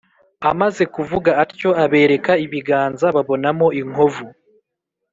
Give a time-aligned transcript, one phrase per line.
[0.49, 4.25] Amaze kuvuga atyo abereka ibiganza babonamo inkovu